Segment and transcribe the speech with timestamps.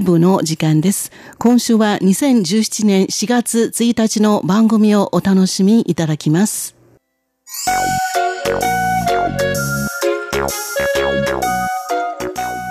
[0.00, 1.12] イブの時間です。
[1.38, 6.74] 今週は2017年4月1日の番組をお楽しみいただきます。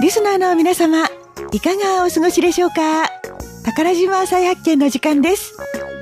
[0.02, 1.06] リスナーの皆様、
[1.52, 3.10] いかがお過ごしでしょうか？
[3.64, 5.56] 宝島再発見の時間です。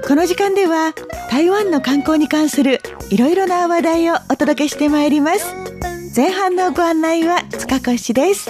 [0.07, 0.93] この時間では
[1.29, 5.53] 台湾の観光に関するいろいろな話題をお届けしてまいります。
[6.15, 8.49] 前半のご案内は塚越です。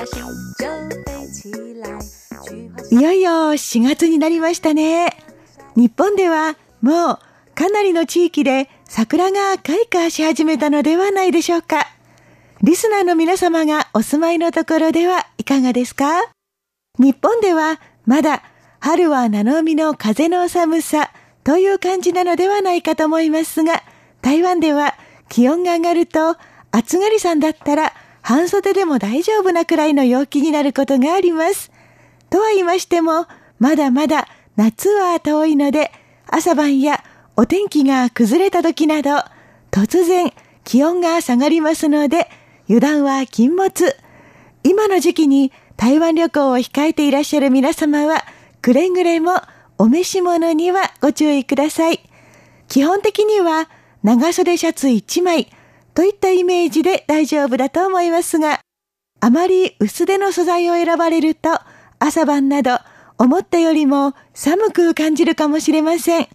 [2.97, 5.15] いよいよ4月になりましたね。
[5.75, 7.19] 日本ではもう
[7.53, 11.85] かなりの地域で桜が開花し始めたのではないでしょうか。
[12.63, 16.07] リスナーの皆様がお住まいのところではいかがですか？
[16.97, 18.41] 日本ではまだ
[18.79, 21.11] 春は七海の風の寒さ
[21.43, 23.83] という感じなのではないかと思いますが、
[24.23, 24.95] 台湾では
[25.29, 26.35] 気温が上がると
[26.71, 27.93] 暑がりさんだったら
[28.23, 31.71] 半袖でも大丈夫なくらいの陽気になることがあります。
[32.29, 33.25] とは言いましても、
[33.59, 35.91] まだまだ夏は遠いので、
[36.27, 37.03] 朝晩や
[37.35, 39.11] お天気が崩れた時など、
[39.71, 40.31] 突然
[40.63, 42.29] 気温が下がりますので、
[42.67, 43.95] 油断は禁物。
[44.63, 48.25] 今の時期に台湾旅行を控えていらっしゃる皆様は、
[48.61, 49.41] くれぐれも
[49.77, 52.01] お召し物にはご注意ください。
[52.67, 53.69] 基本的には
[54.03, 55.49] 長袖シャツ1枚
[55.93, 58.59] といったイメージで大丈夫だと思いますが、
[59.19, 61.49] あまり薄手の素材を選ばれると
[61.99, 62.79] 朝晩など
[63.17, 66.27] 思ったよりも寒く感じるかもしれません。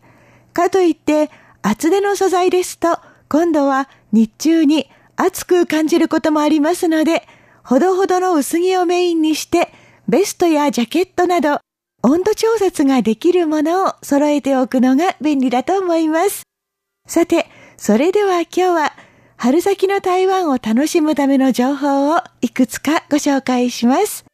[0.53, 1.31] かといって
[1.63, 7.27] 厚手の素材ですと今度は日中に暑く感じることもありますので、
[7.63, 9.73] ほどほどの薄着をメインにして
[10.09, 11.61] ベストやジャケットなど
[12.03, 16.43] 温度調節ができるものを揃えておくのが便利だと思います。
[17.07, 18.93] さて、それでは今日は
[19.37, 24.25] 春先の台湾を楽しむための情報をいくつかご紹介します。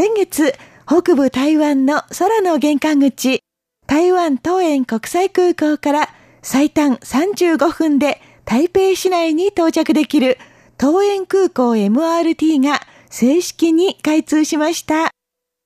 [0.00, 0.54] 先月、
[0.86, 3.42] 北部台湾の空の玄関口、
[3.88, 6.08] 台湾東園国際空港から
[6.40, 10.38] 最短35分で台北市内に到着できる
[10.78, 12.80] 東園空港 MRT が
[13.10, 15.10] 正式に開通しました。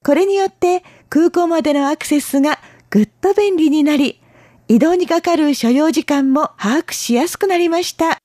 [0.02, 2.58] これによって空港までのアクセスが
[2.88, 4.18] ぐっと便利になり、
[4.66, 8.16] 移動にかかる所要時間も把握しやすくなりました。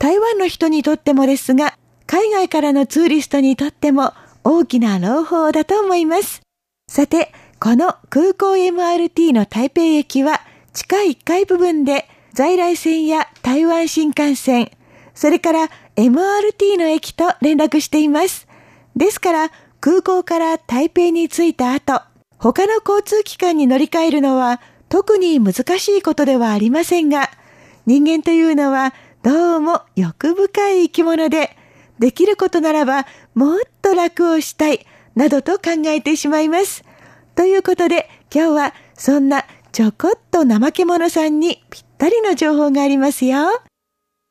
[0.00, 1.76] 台湾の人にとってもですが、
[2.06, 4.14] 海外からのツーリストにとっても
[4.46, 6.42] 大きな朗報だと思います。
[6.86, 10.42] さて、この空港 MRT の台北駅は
[10.74, 14.70] 地下1階部分で在来線や台湾新幹線、
[15.14, 18.46] それから MRT の駅と連絡しています。
[18.94, 19.50] ですから
[19.80, 22.02] 空港から台北に着いた後、
[22.36, 27.30] 他の交通機関に乗り換えるのは特に難しいことではありませんが、
[27.86, 31.56] 人間というのはどうも欲深い生き物で、
[31.98, 36.84] できることならばもっと楽をしたい、などと考えてしまいます。
[37.34, 43.60] ということで今日はそんなちょこっと怠け者さんにぴったりの情報がありますよ。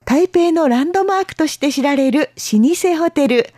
[0.05, 3.49] 台北のランドマークとして知られる老舗ホテル、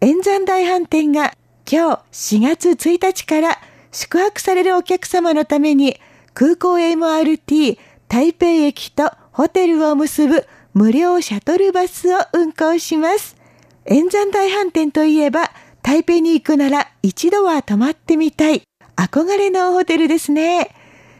[0.00, 1.32] 円山大飯店が
[1.70, 3.58] 今日4月1日から
[3.92, 6.00] 宿泊されるお客様のために
[6.32, 7.78] 空港 MRT
[8.08, 13.39] 台北駅とホテルを結ぶ無料シャトルバスを運行します。
[13.86, 15.50] 円山大飯店といえば、
[15.82, 18.62] 台北に行くなら一度は泊まってみたい、
[18.96, 20.74] 憧れのホテルですね。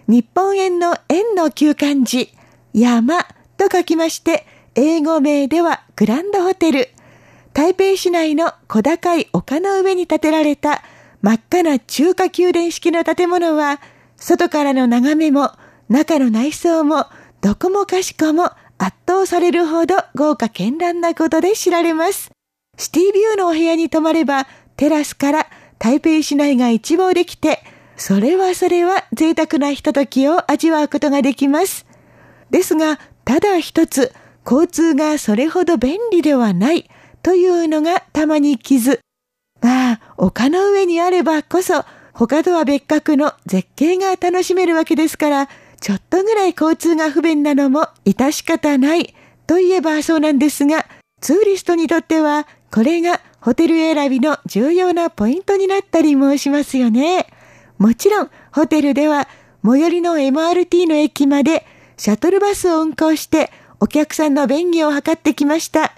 [0.06, 2.32] 日本円の円の旧漢字、
[2.72, 3.24] 山
[3.56, 6.88] と書きまして、英語名ではグランドホテル。
[7.52, 10.82] 台北市内の小高い丘の上に建てられた
[11.22, 13.80] 真っ赤な中華宮殿式の建物は、
[14.16, 15.50] 外からの眺めも
[15.88, 17.06] 中の内装も
[17.40, 22.30] どこもかしこも圧倒されるほど豪華絢爛なことで知られます。
[22.80, 24.46] シティビューのお部屋に泊まれば、
[24.78, 25.46] テラスから
[25.78, 27.62] 台北市内が一望できて、
[27.98, 31.84] それはそれは贅沢なひとときを味わうことができます。
[32.48, 34.14] ですが、ただ一つ、
[34.46, 36.88] 交通がそれほど便利ではない
[37.22, 38.98] というのがたまに傷。
[39.60, 41.84] まあ、丘の上にあればこそ、
[42.14, 45.48] 他とは別格の絶景が楽しめるわけですから、
[45.82, 49.14] ちょっとぐらい交通が不便なのも致し方ない
[49.46, 50.86] といえばそうなんですが、
[51.20, 57.26] ツーリストにとってはこれがホテル選びの重要なポイントになったりもしますよね。
[57.78, 59.28] もちろん、ホテルでは
[59.64, 63.50] 最寄りの MRT の駅までシャトルバスを運行して
[63.80, 65.92] お客さんの便宜を図ってきました。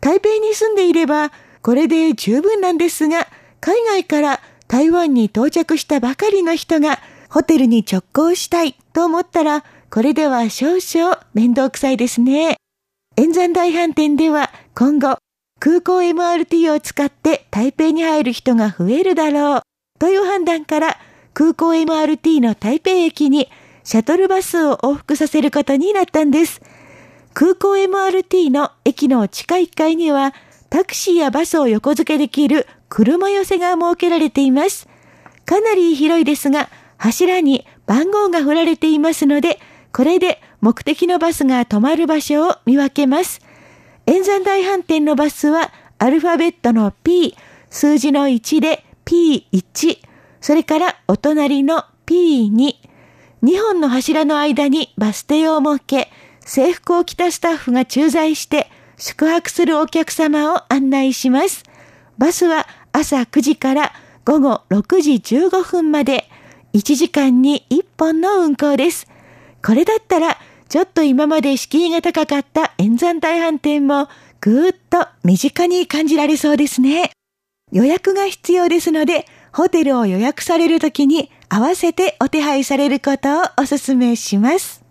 [0.00, 1.30] 台北に住んでいれば
[1.62, 3.26] これで十分なんですが、
[3.60, 12.56] 海外から台湾に到着したばかりの人がホテルに直行したいと思ったら、これでは少々面倒くさいですね。
[13.16, 15.18] 円山大飯店では今後、
[15.60, 19.62] 空港 MRT を使って台北に入る人が増えるだろう
[19.98, 20.98] という判断から
[21.34, 23.46] 空港 MRT の台北駅に
[23.84, 26.62] シャトルバスを往復させることになったんです。
[27.34, 30.32] 空港 MRT の駅の地下1階には
[30.70, 34.88] タクシーやバスを横付けできる車寄せが設けられています。
[35.44, 39.58] かなり広いですが、柱に番号が振られていますので、
[39.92, 43.49] これで目的のバスが止まる場所を見分けます。
[44.10, 47.36] 円山大飯店のバスはアルファベットの P、
[47.70, 49.98] 数字の1で P1、
[50.40, 52.74] それからお隣の P2、
[53.44, 56.10] 2本の柱の間にバス停を設け、
[56.40, 58.68] 制服を着たスタッフが駐在して
[58.98, 61.62] 宿泊するお客様を案内します。
[62.18, 63.92] バスは朝9時から
[64.24, 66.28] 午後6時15分まで
[66.74, 69.06] 1時間に1本の運行です。
[69.64, 70.36] これだったら
[70.70, 74.08] ちょっと今まで敷居が高かった円山大飯店も
[74.40, 77.10] ぐーっと身近に感じられそうですね。
[77.72, 84.84] 予約が必要ですので、ホテルを予約されるときに合わせてお手配されることをお勧めします。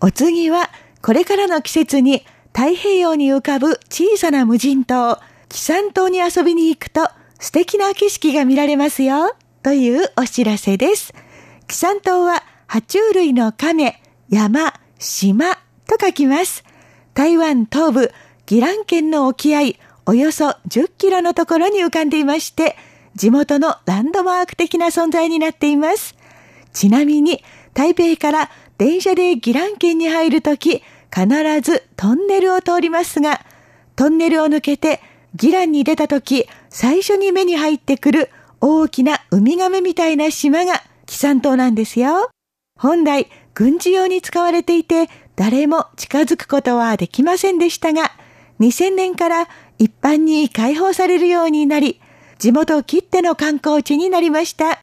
[0.00, 0.70] お次は、
[1.02, 7.08] これからの季節に太平洋に浮かぶ小さな無人島、紀山島に遊びに行くと
[7.40, 9.34] 素敵な景色が見られますよ、
[9.64, 11.12] というお知らせです。
[11.66, 15.54] 紀山島は爬虫類の亀、山、島
[15.86, 16.64] と書きます。
[17.14, 18.12] 台湾東部、
[18.50, 19.74] 宜蘭県の沖合、
[20.06, 22.76] およそ10キロのところに浮かんでいまして、
[23.14, 26.16] 地元のランドマーク的な存在になっています。
[26.72, 27.42] ちなみに、
[27.72, 30.82] 台北から電車で宜蘭県に入るとき、
[31.14, 31.28] 必
[31.62, 33.40] ずトンネルを通りますが、
[33.94, 35.00] トンネルを抜けて
[35.40, 38.30] 宜蘭に出たとき、最初に目に入ってくる
[38.60, 42.30] 大きなウミガメみたいな島が紀山島なんですよ。
[42.76, 48.12] 本来、軍事用に使われていて、誰も近づくことはできませんでしたが、
[48.60, 49.48] 2000年から
[49.78, 52.00] 一般に開放されるようになり、
[52.38, 54.80] 地元きっての観光地になりました。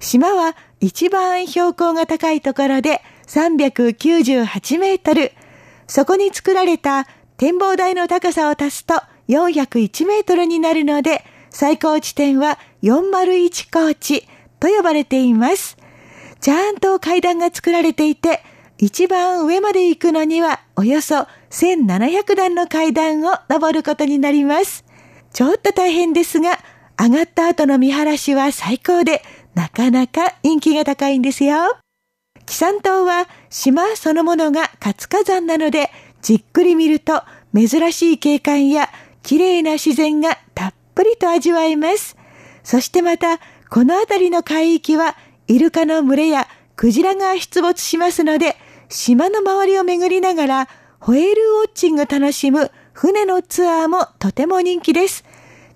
[0.00, 5.32] 島は一番標高が高いところで398メートル。
[5.86, 7.06] そこに作られた
[7.36, 8.94] 展望台の高さを足すと
[9.28, 14.28] 401メートルになるので、最高地点は401高地
[14.60, 15.77] と呼ばれています。
[16.40, 18.42] ちゃんと階段が作られていて、
[18.78, 24.84] 一番上まで行くのにはおよそ1700段の階段を登ることになります。
[25.32, 26.58] ちょっと大変ですが、
[27.00, 29.22] 上がった後の見晴らしは最高で、
[29.54, 31.76] なかなか人気が高いんですよ。
[32.46, 35.90] 紀山島は島そのものが活火山なので、
[36.22, 37.22] じっくり見ると
[37.54, 38.88] 珍しい景観や
[39.22, 42.16] 綺麗な自然がたっぷりと味わえます。
[42.62, 43.38] そしてまた、
[43.70, 45.16] この辺りの海域は
[45.48, 46.46] イルカの群れや
[46.76, 48.56] クジラが出没しますので、
[48.88, 50.68] 島の周りを巡りながら、
[51.00, 55.24] ホエールウォッチング楽しむ船のツアーもとても人気です。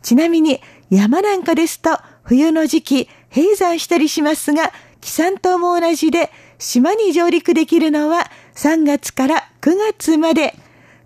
[0.03, 0.61] ちなみに
[0.91, 1.91] 山なんかですと
[2.23, 10.55] 冬の時期閉山したりしますが、紀山島も同じで島に上陸できるのは3月から9月まで。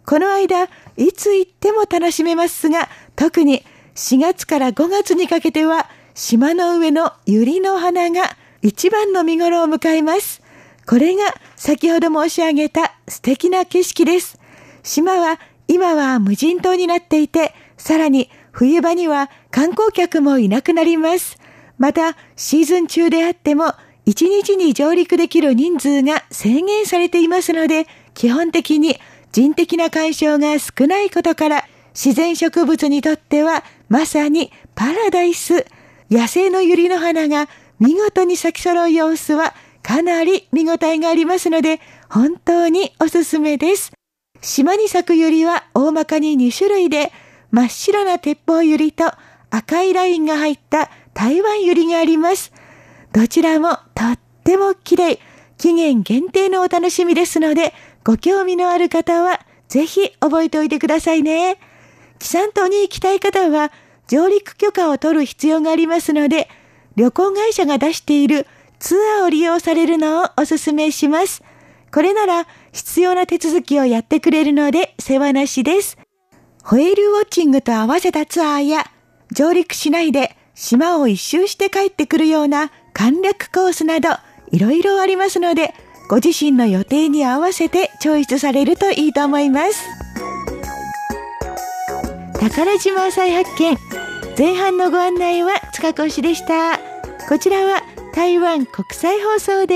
[0.04, 0.64] この間、
[0.96, 3.64] いつ行っても楽しめますが、特に
[3.94, 8.36] 4月から5月にかけては島の上の百合の花が
[8.66, 10.42] 一番の見頃を迎えます。
[10.88, 11.22] これが
[11.54, 14.40] 先ほど申し上げた素敵な景色です。
[14.82, 21.38] 島は今は無人島になっていて、さらに冬場には観光客もいなくなります。
[21.78, 23.66] また、シーズン中であっても、
[24.06, 28.98] 1日に上陸できる人数が制限されていますので、基本的に
[29.30, 35.64] 人的な干渉が少ないことから、自然植物にとってはまさにパラダイス。
[36.10, 41.80] 野生の百合の花が見事に咲き揃う様子はかなり見応えがありますので、
[42.10, 43.92] 本当におすすめです。
[44.40, 47.12] 島に咲く百合は大まかに2種類で、
[47.50, 49.16] 真っ白な鉄砲百合と
[49.50, 52.52] 赤いラインが入った台湾百合があります。
[53.12, 55.20] どちらもとっても綺麗、
[55.58, 57.72] 期限限定のお楽しみですので、
[58.04, 61.58] ご興味のある方はぜひ覚えておいてくださいね。
[62.18, 63.72] 紀山島に行きたい方は
[64.08, 66.48] 上陸許可を取る必要がありますので、
[66.96, 68.46] 旅行会社が出している
[68.78, 71.42] ツアーを利用されるのをお勧めします。
[71.92, 75.98] これなら必要な手続きをやってくれるので世話なしです。
[76.62, 78.84] ホエールウォッチングと合わせたツアーや
[79.32, 84.08] 上陸しないで島を一周して帰ってくるような簡略コースなど
[84.50, 85.74] いろいろありますので
[86.08, 89.84] ご自身の予定に合わせてチョイスされるといいと思います。
[92.40, 93.95] 宝島再発見
[94.38, 96.78] 前半のご案内は塚越でした。
[97.26, 97.82] こちらは
[98.14, 99.74] 台湾国際放送で